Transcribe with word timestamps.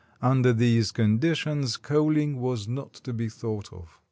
Under 0.23 0.51
these 0.51 0.91
condi 0.91 1.35
tions 1.35 1.77
coaling 1.77 2.37
was 2.41 2.67
not 2.67 2.93
to 2.95 3.13
be 3.13 3.29
thought 3.29 3.71
of. 3.71 3.99